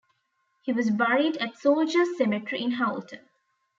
[0.63, 3.29] He was buried at Soldiers Cemetery in Houlton.